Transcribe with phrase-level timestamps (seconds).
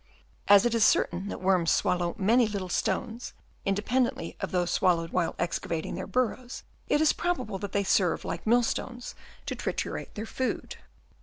[0.47, 3.33] As it is certain that worms swal low many little stones,
[3.65, 7.71] in dependently of those swal lowed while excavating their burrows, it is prob able that
[7.73, 9.13] thev serve, like mill stones,
[9.45, 10.77] to triturate their food.